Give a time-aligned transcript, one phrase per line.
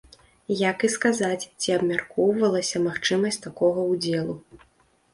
[0.69, 4.35] Як і сказаць, ці абмяркоўвалася магчымасць такога ўдзелу.